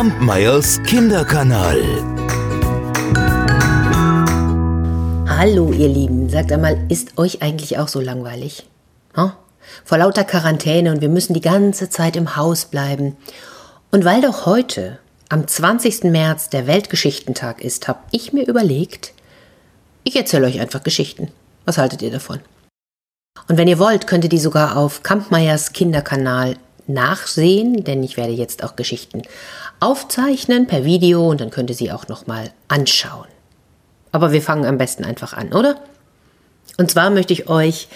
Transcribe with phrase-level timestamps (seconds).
[0.00, 1.78] Kampmeyers Kinderkanal.
[5.28, 8.66] Hallo ihr Lieben, sagt einmal, ist euch eigentlich auch so langweilig?
[9.12, 9.32] Hm?
[9.84, 13.18] Vor lauter Quarantäne und wir müssen die ganze Zeit im Haus bleiben.
[13.90, 16.04] Und weil doch heute, am 20.
[16.04, 19.12] März, der Weltgeschichtentag ist, habe ich mir überlegt,
[20.04, 21.30] ich erzähle euch einfach Geschichten.
[21.66, 22.40] Was haltet ihr davon?
[23.50, 26.56] Und wenn ihr wollt, könnt ihr die sogar auf Kampmeyers Kinderkanal
[26.86, 29.22] nachsehen, denn ich werde jetzt auch Geschichten
[29.80, 33.26] aufzeichnen per Video und dann könnt ihr sie auch nochmal anschauen.
[34.12, 35.76] Aber wir fangen am besten einfach an, oder?
[36.76, 37.88] Und zwar möchte ich euch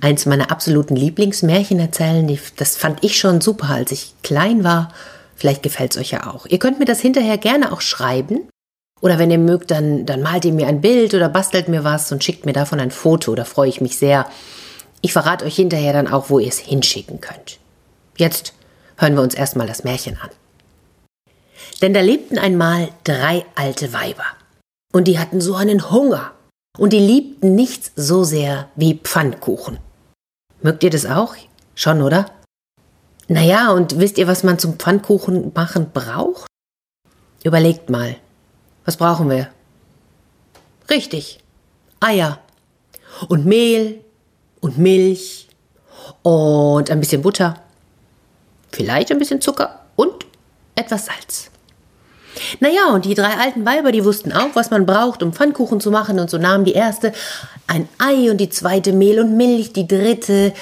[0.00, 2.38] eins meiner absoluten Lieblingsmärchen erzählen.
[2.56, 4.92] Das fand ich schon super, als ich klein war.
[5.34, 6.46] Vielleicht gefällt es euch ja auch.
[6.46, 8.48] Ihr könnt mir das hinterher gerne auch schreiben.
[9.00, 12.12] Oder wenn ihr mögt, dann, dann malt ihr mir ein Bild oder bastelt mir was
[12.12, 13.34] und schickt mir davon ein Foto.
[13.34, 14.26] Da freue ich mich sehr.
[15.00, 17.58] Ich verrate euch hinterher dann auch, wo ihr es hinschicken könnt.
[18.16, 18.52] Jetzt
[18.98, 20.28] hören wir uns erstmal das Märchen an.
[21.82, 24.24] Denn da lebten einmal drei alte Weiber.
[24.92, 26.32] Und die hatten so einen Hunger.
[26.78, 29.78] Und die liebten nichts so sehr wie Pfannkuchen.
[30.62, 31.34] Mögt ihr das auch?
[31.74, 32.30] Schon, oder?
[33.28, 36.46] Naja, und wisst ihr, was man zum Pfannkuchen machen braucht?
[37.44, 38.16] Überlegt mal.
[38.84, 39.48] Was brauchen wir?
[40.90, 41.40] Richtig.
[42.00, 42.40] Eier.
[43.28, 44.04] Und Mehl.
[44.60, 45.48] Und Milch.
[46.22, 47.62] Und ein bisschen Butter
[48.72, 50.26] vielleicht ein bisschen Zucker und
[50.74, 51.49] etwas Salz.
[52.60, 55.90] Naja, und die drei alten Weiber, die wussten auch, was man braucht, um Pfannkuchen zu
[55.90, 57.12] machen, und so nahmen die erste
[57.66, 60.52] ein Ei und die zweite Mehl und Milch, die dritte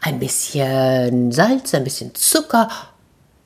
[0.00, 2.68] ein bisschen Salz, ein bisschen Zucker,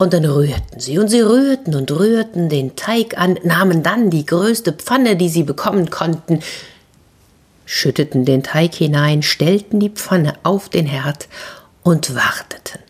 [0.03, 4.27] und dann rührten sie und sie rührten und rührten den Teig an, nahmen dann die
[4.27, 6.41] größte Pfanne, die sie bekommen konnten,
[7.67, 11.29] schütteten den Teig hinein, stellten die Pfanne auf den Herd
[11.85, 12.81] und warteten.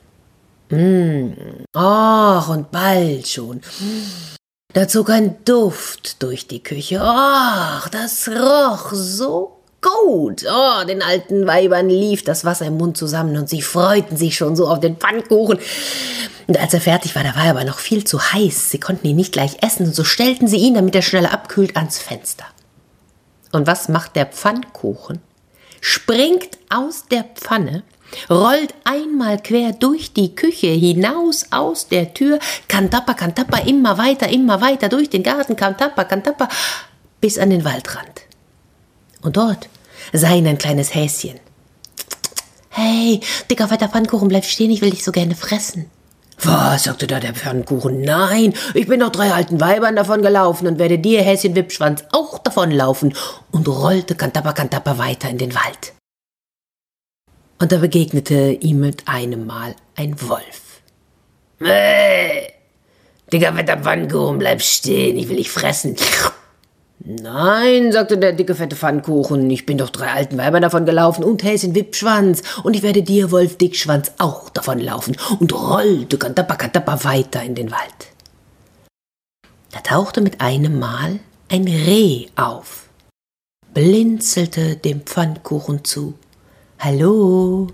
[0.71, 1.37] Mmh.
[1.75, 3.61] Ach, und bald schon.
[4.75, 6.99] Da zog ein Duft durch die Küche.
[7.03, 10.47] Ach, das roch so gut.
[10.51, 14.57] Oh, den alten Weibern lief das Wasser im Mund zusammen und sie freuten sich schon
[14.57, 15.59] so auf den Pfannkuchen.
[16.47, 18.71] Und als er fertig war, da war er aber noch viel zu heiß.
[18.71, 21.77] Sie konnten ihn nicht gleich essen und so stellten sie ihn, damit er schneller abkühlt,
[21.77, 22.47] ans Fenster.
[23.53, 25.21] Und was macht der Pfannkuchen?
[25.83, 27.83] Springt aus der Pfanne
[28.31, 34.61] rollt einmal quer durch die Küche hinaus aus der Tür, kantappa, kantappa, immer weiter, immer
[34.61, 36.49] weiter durch den Garten, kantappa, kantappa,
[37.21, 38.23] bis an den Waldrand.
[39.23, 39.69] Und dort
[40.13, 41.39] sah ihn ein kleines Häschen.
[42.71, 43.21] Hey,
[43.51, 45.91] dicker fetter Pfannkuchen, bleib stehen, ich will dich so gerne fressen.
[46.41, 48.01] Was, sagte da der Pfannkuchen.
[48.01, 52.39] Nein, ich bin noch drei alten Weibern davon gelaufen und werde dir, Häschen Wippschwanz, auch
[52.39, 53.15] davonlaufen
[53.53, 55.93] und rollte Kantappa Kantappa weiter in den Wald
[57.63, 60.83] und da begegnete ihm mit einem Mal ein Wolf.
[61.61, 62.49] Äh,
[63.33, 65.95] Digga, fetter Pfannkuchen, bleib stehen, ich will dich fressen.
[66.99, 71.45] Nein, sagte der dicke, fette Pfannkuchen, ich bin doch drei alten Weibern davon gelaufen und
[71.45, 77.05] Häschen Wippschwanz und ich werde dir, Wolf Dickschwanz, auch davon laufen und rollte kantappa, kantappa
[77.05, 78.09] weiter in den Wald.
[79.71, 82.89] Da tauchte mit einem Mal ein Reh auf,
[83.73, 86.15] blinzelte dem Pfannkuchen zu
[86.85, 87.69] Hallo,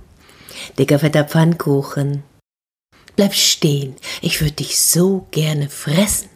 [0.79, 2.25] dicker fetter Pfannkuchen.
[3.17, 6.29] Bleib stehen, ich würde dich so gerne fressen.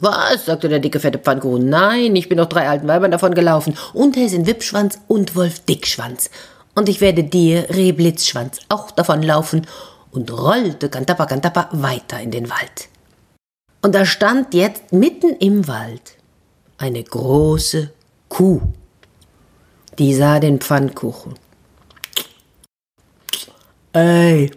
[0.00, 0.46] Was?
[0.46, 1.68] sagte der dicke fette Pfannkuchen.
[1.68, 3.78] Nein, ich bin doch drei alten Weibern davon gelaufen.
[3.92, 6.28] Und Häsin Wippschwanz und Wolf Dickschwanz.
[6.74, 9.64] Und ich werde dir, Reh Blitzschwanz, auch davon laufen
[10.10, 12.88] und rollte Kantappa Kantappa weiter in den Wald.
[13.80, 16.16] Und da stand jetzt mitten im Wald
[16.78, 17.92] eine große
[18.28, 18.60] Kuh.
[20.00, 21.34] Die sah den Pfannkuchen
[23.94, 24.50] Ey,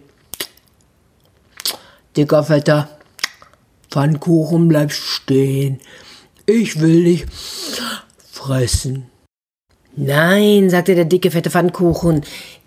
[2.15, 2.87] dicker Vetter,
[3.91, 5.81] Pfannkuchen, bleib stehen.
[6.45, 7.25] Ich will dich
[8.31, 9.07] fressen.
[9.97, 12.23] Nein, sagte der dicke, fette Pfannkuchen.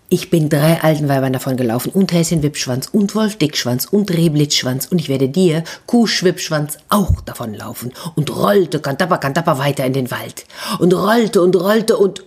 [0.09, 4.85] Ich bin drei alten Weibern davon gelaufen und Häschen Wippschwanz und Wolf Dickschwanz und Rehblitzschwanz
[4.87, 10.11] und ich werde dir, Kuh Schwippschwanz, auch davonlaufen und rollte Kantapper, Kantapper weiter in den
[10.11, 10.45] Wald
[10.77, 12.23] und rollte und rollte und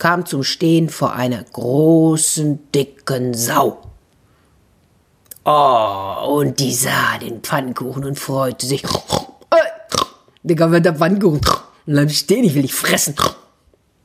[0.00, 3.78] kam zum Stehen vor einer großen, dicken Sau.
[5.44, 8.82] Oh, und die sah den Pfannkuchen und freute sich.
[10.42, 11.40] Dicker, fetter Pfannkuchen.
[11.86, 13.14] Bleib stehen, ich will dich fressen.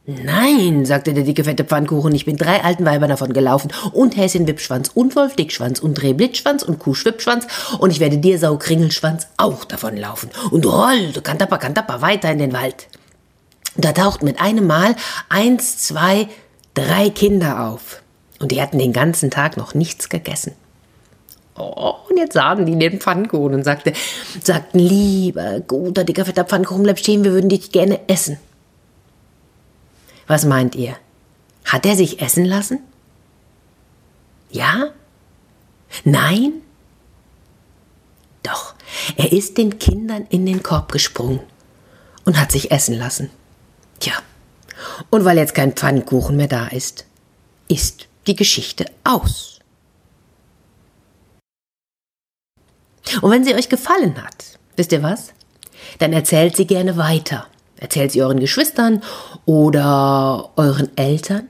[0.05, 4.47] Nein, sagte der dicke, fette Pfannkuchen, ich bin drei alten Weibern davon gelaufen und Häschen
[4.47, 7.47] Wippschwanz und Wolf Dickschwanz und Reh Blitzschwanz und Kuh Schwippschwanz
[7.79, 12.37] und ich werde dir, Sau Kringelschwanz, auch davon laufen und rollte Kantapper, Kantapper weiter in
[12.37, 12.87] den Wald.
[13.77, 14.95] Da tauchten mit einem Mal
[15.29, 16.27] eins, zwei,
[16.73, 18.01] drei Kinder auf.
[18.39, 20.53] Und die hatten den ganzen Tag noch nichts gegessen.
[21.57, 23.93] Oh, und jetzt sahen die den Pfannkuchen und sagte,
[24.43, 28.37] sagten, lieber, guter, dicker, fetter Pfannkuchen, bleib stehen, wir würden dich gerne essen.
[30.27, 30.95] Was meint ihr?
[31.63, 32.79] Hat er sich essen lassen?
[34.49, 34.89] Ja?
[36.03, 36.53] Nein?
[38.43, 38.75] Doch,
[39.15, 41.39] er ist den Kindern in den Korb gesprungen
[42.25, 43.29] und hat sich essen lassen.
[43.99, 44.13] Tja,
[45.09, 47.05] und weil jetzt kein Pfannkuchen mehr da ist,
[47.67, 49.59] ist die Geschichte aus.
[53.21, 55.33] Und wenn sie euch gefallen hat, wisst ihr was?
[55.99, 57.47] Dann erzählt sie gerne weiter.
[57.77, 59.03] Erzählt sie euren Geschwistern
[59.45, 61.47] oder euren Eltern.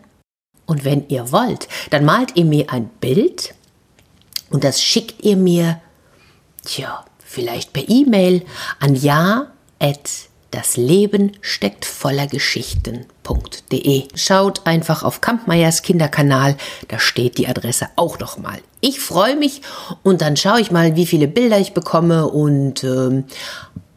[0.65, 3.53] Und wenn ihr wollt, dann malt ihr mir ein Bild
[4.50, 5.80] und das schickt ihr mir,
[6.63, 8.45] tja, vielleicht per E-Mail
[8.80, 9.47] an ja@
[10.56, 14.04] das Leben steckt voller Geschichten.de.
[14.16, 16.56] Schaut einfach auf Kampmeyers Kinderkanal,
[16.88, 18.60] da steht die Adresse auch noch mal.
[18.80, 19.62] Ich freue mich
[20.04, 23.24] und dann schaue ich mal, wie viele Bilder ich bekomme und äh,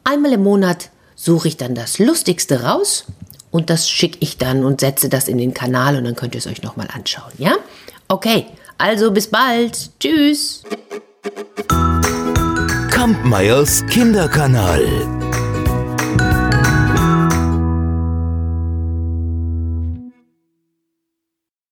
[0.03, 3.05] einmal im Monat suche ich dann das Lustigste raus
[3.51, 6.41] und das schicke ich dann und setze das in den Kanal und dann könnt ihr
[6.41, 7.53] es euch noch mal anschauen, ja?
[8.09, 8.47] Okay,
[8.79, 9.91] also bis bald.
[10.01, 10.63] Tschüss.
[12.91, 15.18] Kampmeyers Kinderkanal.